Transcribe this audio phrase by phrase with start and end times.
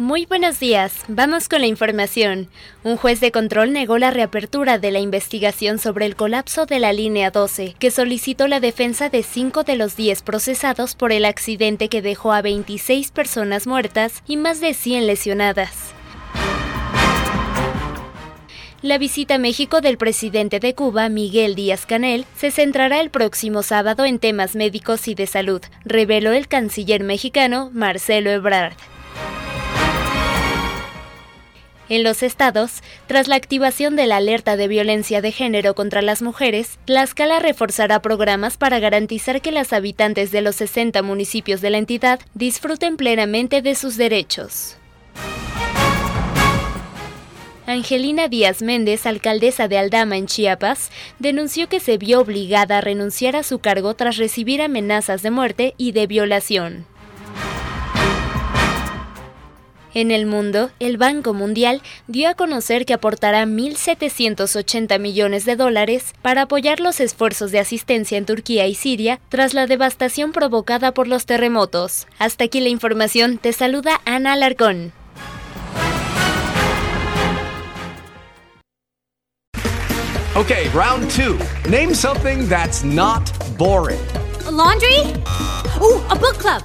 [0.00, 0.94] Muy buenos días.
[1.08, 2.48] Vamos con la información.
[2.84, 6.94] Un juez de control negó la reapertura de la investigación sobre el colapso de la
[6.94, 11.90] línea 12, que solicitó la defensa de cinco de los 10 procesados por el accidente
[11.90, 15.92] que dejó a 26 personas muertas y más de 100 lesionadas.
[18.80, 23.62] La visita a México del presidente de Cuba, Miguel Díaz Canel, se centrará el próximo
[23.62, 28.72] sábado en temas médicos y de salud, reveló el canciller mexicano Marcelo Ebrard.
[31.90, 36.22] En los estados, tras la activación de la alerta de violencia de género contra las
[36.22, 41.78] mujeres, Tlaxcala reforzará programas para garantizar que las habitantes de los 60 municipios de la
[41.78, 44.76] entidad disfruten plenamente de sus derechos.
[47.66, 53.34] Angelina Díaz Méndez, alcaldesa de Aldama en Chiapas, denunció que se vio obligada a renunciar
[53.34, 56.86] a su cargo tras recibir amenazas de muerte y de violación.
[59.92, 66.14] En el mundo, el Banco Mundial dio a conocer que aportará 1.780 millones de dólares
[66.22, 71.08] para apoyar los esfuerzos de asistencia en Turquía y Siria tras la devastación provocada por
[71.08, 72.06] los terremotos.
[72.18, 74.92] Hasta aquí la información, te saluda Ana Alarcón.
[80.36, 81.36] Okay, round two.
[81.68, 83.98] Name something that's not boring.
[84.46, 85.00] A laundry?
[85.82, 86.62] Ooh, a book club.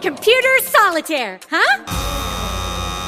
[0.00, 2.27] Computer solitaire, huh?